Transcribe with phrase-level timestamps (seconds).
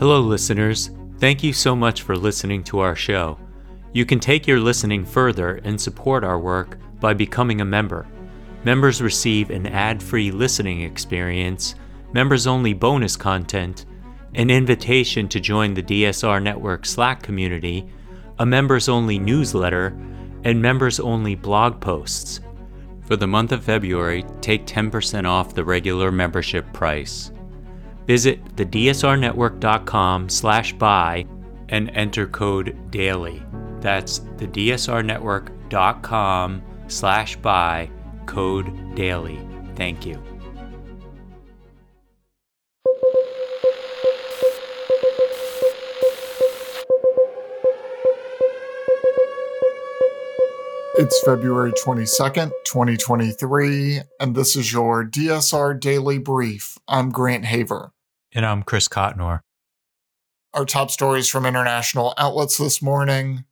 [0.00, 0.92] Hello, listeners.
[1.18, 3.38] Thank you so much for listening to our show.
[3.92, 8.08] You can take your listening further and support our work by becoming a member.
[8.64, 11.74] Members receive an ad free listening experience,
[12.14, 13.84] members only bonus content,
[14.36, 17.86] an invitation to join the DSR Network Slack community,
[18.38, 19.88] a members only newsletter,
[20.44, 22.40] and members only blog posts.
[23.04, 27.32] For the month of February, take 10% off the regular membership price.
[28.06, 31.26] Visit thedsrnetwork.com slash buy
[31.68, 33.42] and enter code DAILY.
[33.80, 37.90] That's thedsrnetwork.com slash buy,
[38.26, 39.38] code DAILY.
[39.76, 40.39] Thank you.
[51.02, 56.76] It's February 22nd, 2023, and this is your DSR Daily Brief.
[56.86, 57.94] I'm Grant Haver.
[58.34, 59.40] And I'm Chris Cotnor.
[60.52, 63.46] Our top stories from international outlets this morning.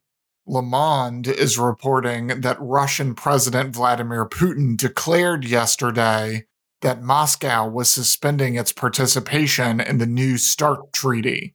[0.47, 6.45] Le Monde is reporting that Russian President Vladimir Putin declared yesterday
[6.83, 11.55] that Moscow was suspending its participation in the New START Treaty,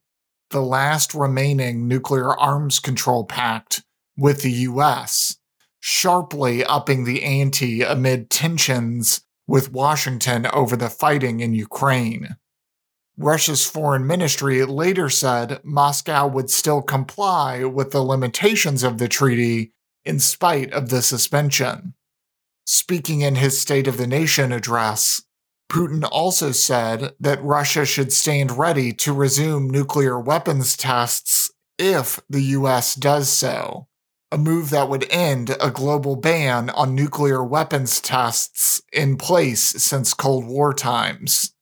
[0.50, 3.84] the last remaining nuclear arms control pact
[4.18, 5.38] with the US
[5.86, 12.38] sharply upping the ante amid tensions with Washington over the fighting in Ukraine.
[13.18, 19.74] Russia's foreign ministry later said Moscow would still comply with the limitations of the treaty
[20.06, 21.96] in spite of the suspension.
[22.66, 25.24] Speaking in his State of the Nation address,
[25.70, 32.42] Putin also said that Russia should stand ready to resume nuclear weapons tests if the
[32.42, 33.90] US does so
[34.34, 40.16] a move that would end a global ban on nuclear weapons tests in place since
[40.16, 41.54] Cold War times.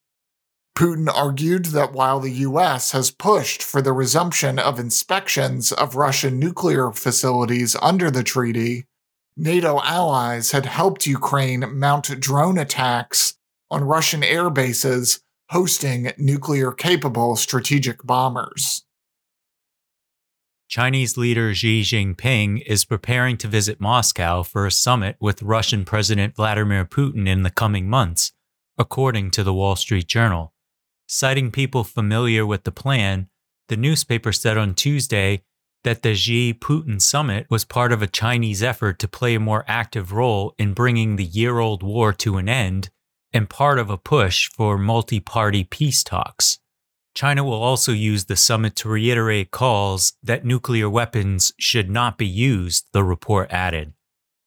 [0.73, 6.39] Putin argued that while the US has pushed for the resumption of inspections of Russian
[6.39, 8.85] nuclear facilities under the treaty,
[9.35, 13.33] NATO allies had helped Ukraine mount drone attacks
[13.69, 18.85] on Russian air bases hosting nuclear capable strategic bombers.
[20.71, 26.33] Chinese leader Xi Jinping is preparing to visit Moscow for a summit with Russian President
[26.33, 28.31] Vladimir Putin in the coming months,
[28.77, 30.53] according to the Wall Street Journal.
[31.07, 33.27] Citing people familiar with the plan,
[33.67, 35.43] the newspaper said on Tuesday
[35.83, 39.65] that the Xi Putin summit was part of a Chinese effort to play a more
[39.67, 42.89] active role in bringing the year old war to an end
[43.33, 46.60] and part of a push for multi party peace talks.
[47.13, 52.27] China will also use the summit to reiterate calls that nuclear weapons should not be
[52.27, 53.93] used, the report added.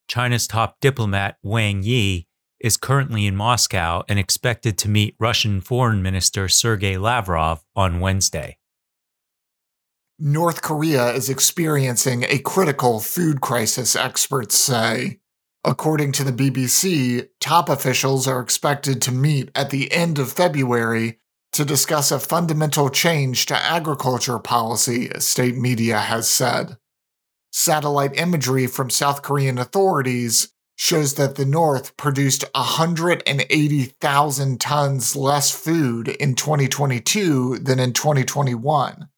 [0.09, 2.27] China's top diplomat, Wang Yi,
[2.61, 8.57] is currently in Moscow and expected to meet Russian Foreign Minister Sergei Lavrov on Wednesday.
[10.19, 15.21] North Korea is experiencing a critical food crisis, experts say.
[15.65, 21.19] According to the BBC, top officials are expected to meet at the end of February
[21.55, 26.77] to discuss a fundamental change to agriculture policy, state media has said.
[27.53, 36.09] Satellite imagery from South Korean authorities shows that the North produced 180,000 tons less food
[36.09, 39.09] in 2022 than in 2021.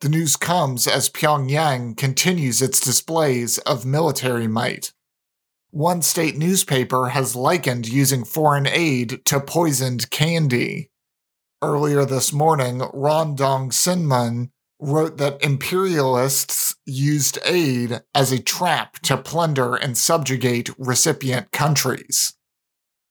[0.00, 4.92] The news comes as Pyongyang continues its displays of military might.
[5.70, 10.89] One state newspaper has likened using foreign aid to poisoned candy.
[11.62, 14.48] Earlier this morning, Ron Rodong Sinmun
[14.80, 22.32] wrote that imperialists used aid as a trap to plunder and subjugate recipient countries.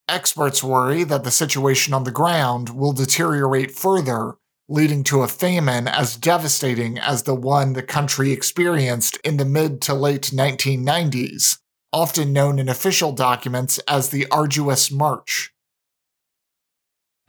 [0.08, 4.38] Experts worry that the situation on the ground will deteriorate further,
[4.68, 9.80] leading to a famine as devastating as the one the country experienced in the mid
[9.84, 11.60] to late 1990s,
[11.94, 15.54] often known in official documents as the Arduous March.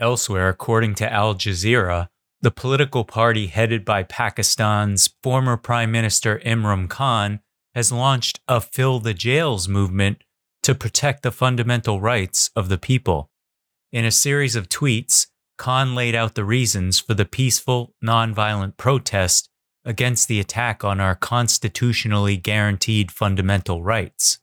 [0.01, 2.09] Elsewhere, according to Al Jazeera,
[2.41, 7.41] the political party headed by Pakistan's former Prime Minister Imran Khan
[7.75, 10.25] has launched a Fill the Jails movement
[10.63, 13.31] to protect the fundamental rights of the people.
[13.93, 15.27] In a series of tweets,
[15.59, 19.51] Khan laid out the reasons for the peaceful, nonviolent protest
[19.85, 24.39] against the attack on our constitutionally guaranteed fundamental rights.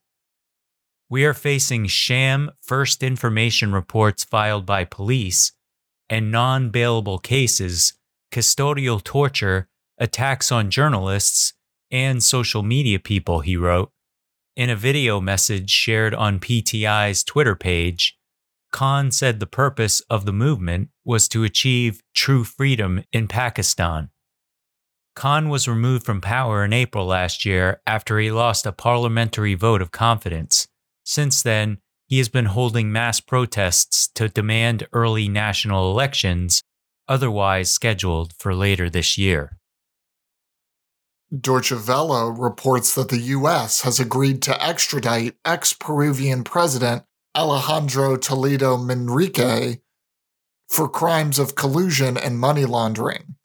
[1.10, 5.54] We are facing sham first information reports filed by police
[6.10, 7.94] and non bailable cases,
[8.30, 11.54] custodial torture, attacks on journalists,
[11.90, 13.92] and social media people, he wrote.
[14.58, 18.18] In a video message shared on PTI's Twitter page,
[18.74, 24.10] Khan said the purpose of the movement was to achieve true freedom in Pakistan.
[25.16, 29.82] Khan was removed from power in April last year after he lost a parliamentary vote
[29.82, 30.68] of confidence.
[31.08, 36.62] Since then, he has been holding mass protests to demand early national elections,
[37.08, 39.58] otherwise scheduled for later this year.
[41.34, 43.84] Deutsche Welle reports that the U.S.
[43.84, 49.80] has agreed to extradite ex Peruvian President Alejandro Toledo Manrique
[50.68, 53.36] for crimes of collusion and money laundering.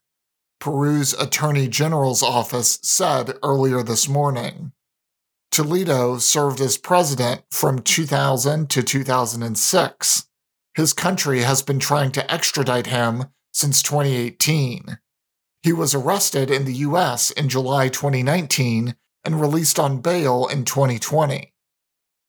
[0.59, 4.73] Peru's Attorney General's office said earlier this morning.
[5.53, 10.27] Toledo served as president from 2000 to 2006.
[10.73, 14.97] His country has been trying to extradite him since 2018.
[15.61, 21.53] He was arrested in the US in July 2019 and released on bail in 2020.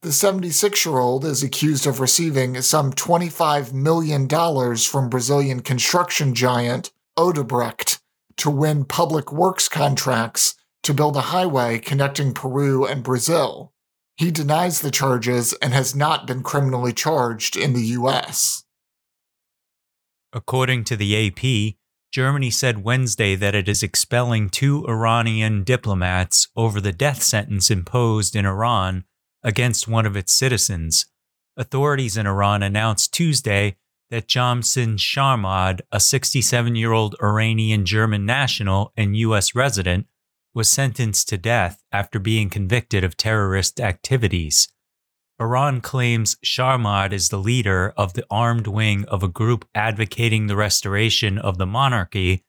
[0.03, 4.29] The 76 year old is accused of receiving some $25 million
[4.77, 8.01] from Brazilian construction giant Odebrecht
[8.37, 13.73] to win public works contracts to build a highway connecting Peru and Brazil.
[14.17, 18.65] He denies the charges and has not been criminally charged in the U.S.
[20.33, 21.75] According to the AP,
[22.13, 28.37] Germany said Wednesday that it is expelling two Iranian diplomats over the death sentence imposed
[28.37, 29.05] in Iran
[29.43, 31.07] against one of its citizens.
[31.57, 33.77] Authorities in Iran announced Tuesday
[34.11, 39.57] that Jamshid Sharmahd, a 67 year old Iranian German national and U.S.
[39.57, 40.07] resident,
[40.55, 44.69] was sentenced to death after being convicted of terrorist activities.
[45.41, 50.57] Iran claims Sharmahd is the leader of the armed wing of a group advocating the
[50.57, 52.45] restoration of the monarchy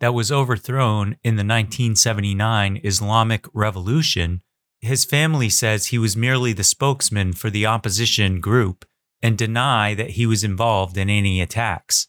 [0.00, 4.40] that was overthrown in the 1979 Islamic Revolution.
[4.80, 8.86] His family says he was merely the spokesman for the opposition group
[9.20, 12.06] and deny that he was involved in any attacks.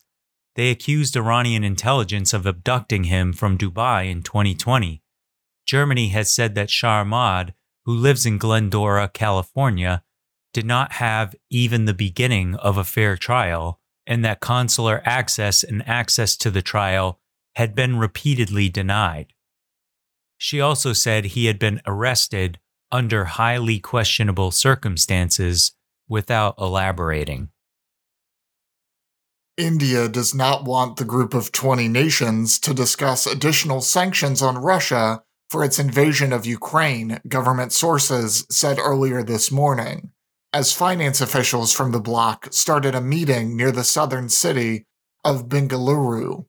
[0.56, 5.02] They accused Iranian intelligence of abducting him from Dubai in 2020.
[5.66, 7.54] Germany has said that Sharmahd,
[7.86, 10.04] who lives in Glendora, California,
[10.54, 15.88] did not have even the beginning of a fair trial, and that consular access and
[15.88, 17.20] access to the trial
[17.56, 19.34] had been repeatedly denied.
[20.38, 22.60] She also said he had been arrested
[22.92, 25.74] under highly questionable circumstances
[26.10, 27.50] without elaborating.
[29.58, 35.24] India does not want the group of 20 nations to discuss additional sanctions on Russia
[35.52, 40.12] for its invasion of Ukraine, government sources said earlier this morning,
[40.54, 44.86] as finance officials from the bloc started a meeting near the southern city
[45.26, 46.46] of Bengaluru.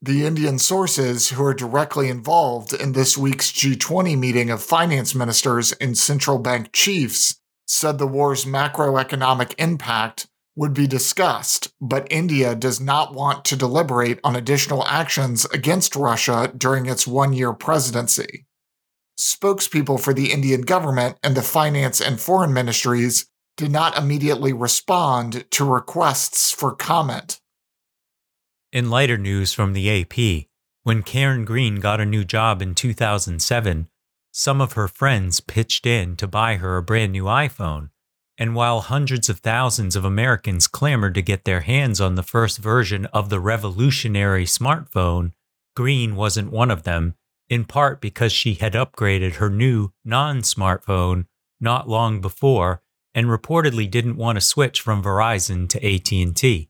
[0.00, 5.72] The Indian sources who are directly involved in this week's G20 meeting of finance ministers
[5.72, 12.80] and central bank chiefs said the war's macroeconomic impact would be discussed, but India does
[12.80, 18.46] not want to deliberate on additional actions against Russia during its one year presidency.
[19.18, 23.26] Spokespeople for the Indian government and the finance and foreign ministries
[23.56, 27.40] did not immediately respond to requests for comment.
[28.72, 30.48] In lighter news from the AP,
[30.82, 33.88] when Karen Green got a new job in 2007,
[34.32, 37.90] some of her friends pitched in to buy her a brand new iPhone
[38.42, 42.58] and while hundreds of thousands of Americans clamored to get their hands on the first
[42.58, 45.30] version of the revolutionary smartphone,
[45.76, 47.14] Green wasn't one of them,
[47.48, 51.26] in part because she had upgraded her new non smartphone
[51.60, 52.82] not long before
[53.14, 56.68] and reportedly didn't want to switch from Verizon to AT&T.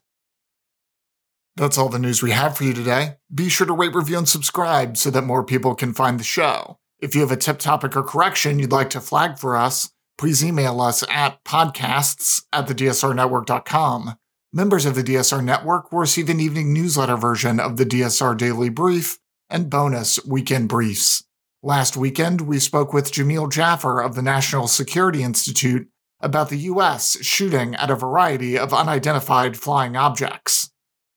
[1.57, 3.17] That's all the news we have for you today.
[3.33, 6.79] Be sure to rate, review, and subscribe so that more people can find the show.
[6.99, 10.43] If you have a tip, topic, or correction you'd like to flag for us, please
[10.43, 14.15] email us at podcasts at thedsrnetwork.com.
[14.53, 18.69] Members of the DSR Network will receive an evening newsletter version of the DSR Daily
[18.69, 21.25] Brief and bonus weekend briefs.
[21.61, 25.89] Last weekend, we spoke with Jamil Jaffer of the National Security Institute
[26.21, 27.21] about the U.S.
[27.21, 30.71] shooting at a variety of unidentified flying objects.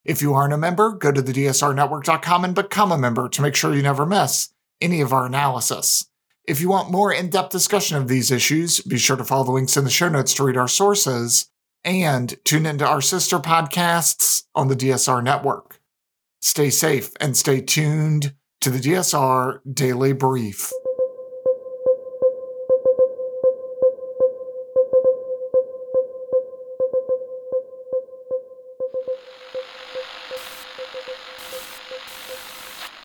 [0.05, 3.55] If you aren't a member, go to the DSRnetwork.com and become a member to make
[3.55, 6.07] sure you never miss any of our analysis.
[6.45, 9.53] If you want more in depth discussion of these issues, be sure to follow the
[9.53, 11.51] links in the show notes to read our sources
[11.85, 15.79] and tune into our sister podcasts on the DSR network.
[16.41, 20.71] Stay safe and stay tuned to the DSR Daily Brief.